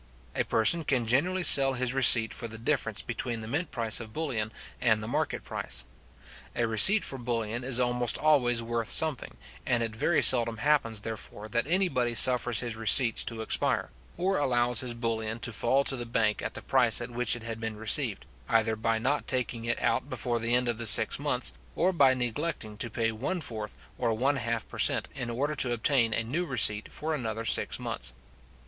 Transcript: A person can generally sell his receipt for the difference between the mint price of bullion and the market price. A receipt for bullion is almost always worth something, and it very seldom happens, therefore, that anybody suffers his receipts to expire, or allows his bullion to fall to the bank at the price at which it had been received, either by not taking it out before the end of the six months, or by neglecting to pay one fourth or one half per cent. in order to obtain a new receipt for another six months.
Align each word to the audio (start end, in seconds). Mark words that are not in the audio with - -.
A 0.33 0.43
person 0.43 0.83
can 0.83 1.05
generally 1.05 1.43
sell 1.43 1.73
his 1.73 1.93
receipt 1.93 2.33
for 2.33 2.47
the 2.47 2.57
difference 2.57 3.03
between 3.03 3.41
the 3.41 3.47
mint 3.47 3.69
price 3.69 3.99
of 3.99 4.11
bullion 4.13 4.51
and 4.81 5.03
the 5.03 5.07
market 5.07 5.43
price. 5.43 5.85
A 6.55 6.65
receipt 6.65 7.03
for 7.05 7.19
bullion 7.19 7.63
is 7.63 7.79
almost 7.79 8.17
always 8.17 8.63
worth 8.63 8.91
something, 8.91 9.37
and 9.63 9.83
it 9.83 9.95
very 9.95 10.23
seldom 10.23 10.57
happens, 10.57 11.01
therefore, 11.01 11.47
that 11.49 11.67
anybody 11.67 12.15
suffers 12.15 12.61
his 12.61 12.75
receipts 12.75 13.23
to 13.25 13.41
expire, 13.43 13.91
or 14.17 14.39
allows 14.39 14.79
his 14.79 14.95
bullion 14.95 15.37
to 15.41 15.51
fall 15.53 15.83
to 15.83 15.95
the 15.95 16.07
bank 16.07 16.41
at 16.41 16.55
the 16.55 16.63
price 16.63 16.99
at 16.99 17.11
which 17.11 17.35
it 17.35 17.43
had 17.43 17.59
been 17.59 17.77
received, 17.77 18.25
either 18.49 18.75
by 18.75 18.97
not 18.97 19.27
taking 19.27 19.65
it 19.65 19.79
out 19.79 20.09
before 20.09 20.39
the 20.39 20.55
end 20.55 20.67
of 20.67 20.79
the 20.79 20.87
six 20.87 21.19
months, 21.19 21.53
or 21.75 21.93
by 21.93 22.15
neglecting 22.15 22.75
to 22.75 22.89
pay 22.89 23.11
one 23.11 23.39
fourth 23.39 23.77
or 23.99 24.15
one 24.15 24.37
half 24.37 24.67
per 24.67 24.79
cent. 24.79 25.07
in 25.13 25.29
order 25.29 25.53
to 25.53 25.71
obtain 25.71 26.11
a 26.11 26.23
new 26.23 26.43
receipt 26.43 26.91
for 26.91 27.13
another 27.13 27.45
six 27.45 27.77
months. 27.79 28.13